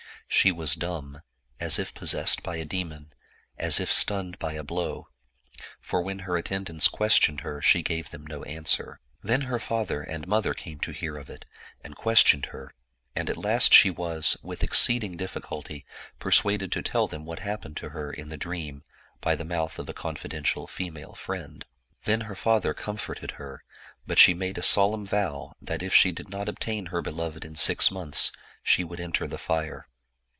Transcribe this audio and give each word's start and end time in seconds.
She 0.33 0.49
was 0.53 0.75
dumb, 0.75 1.19
as 1.59 1.77
if 1.77 1.93
possessed 1.93 2.41
by 2.41 2.55
a 2.55 2.63
demon, 2.63 3.11
as 3.57 3.81
if 3.81 3.91
stunned 3.91 4.39
by 4.39 4.53
a 4.53 4.63
blow, 4.63 5.09
for 5.81 6.01
when 6.01 6.19
her 6.19 6.37
attendants 6.37 6.87
questioned 6.87 7.41
her, 7.41 7.61
she 7.61 7.83
gave 7.83 8.11
them 8.11 8.25
no 8.25 8.41
answer. 8.43 9.01
"Then 9.21 9.41
her 9.41 9.59
father 9.59 10.01
and 10.01 10.25
mother 10.29 10.53
came 10.53 10.79
to 10.79 10.93
hear 10.93 11.17
of 11.17 11.29
it, 11.29 11.43
and 11.83 11.97
questioned 11.97 12.45
her; 12.47 12.71
and 13.13 13.29
at 13.29 13.35
last 13.35 13.73
she 13.73 13.91
was, 13.91 14.37
with 14.41 14.63
exceeding 14.63 15.17
diffi 15.17 15.41
culty, 15.41 15.83
persuaded 16.17 16.71
to 16.71 16.81
tell 16.81 17.09
them 17.09 17.25
what 17.25 17.39
happened 17.39 17.75
to 17.77 17.89
her 17.89 18.09
in 18.09 18.29
the 18.29 18.37
dream, 18.37 18.83
by 19.19 19.35
the 19.35 19.43
mouth 19.43 19.77
of 19.79 19.89
a 19.89 19.93
confidential 19.93 20.65
female 20.65 21.13
friend. 21.13 21.65
Then 22.05 22.21
her 22.21 22.35
father 22.35 22.73
comforted 22.73 23.31
her, 23.31 23.65
but 24.07 24.17
she 24.17 24.33
made 24.33 24.57
a 24.57 24.63
solemn 24.63 25.05
vow 25.05 25.51
that, 25.61 25.83
if 25.83 25.93
she 25.93 26.13
did 26.13 26.29
not 26.29 26.47
obtain 26.47 26.85
her 26.85 27.01
beloved 27.01 27.43
in 27.43 27.57
six 27.57 27.91
months, 27.91 28.31
she 28.63 28.85
would 28.85 29.01
enter 29.01 29.27
the 29.27 29.37
fire. 29.37 29.89